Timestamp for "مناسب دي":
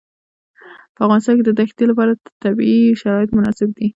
3.37-3.87